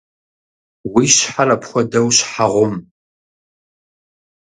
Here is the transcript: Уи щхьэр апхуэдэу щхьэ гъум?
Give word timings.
Уи 0.93 1.05
щхьэр 1.15 1.49
апхуэдэу 1.55 2.07
щхьэ 2.17 2.45
гъум? 2.51 2.73